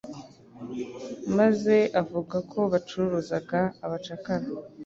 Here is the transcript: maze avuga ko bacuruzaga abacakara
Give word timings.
maze 1.37 1.75
avuga 2.01 2.37
ko 2.51 2.59
bacuruzaga 2.71 3.59
abacakara 3.85 4.47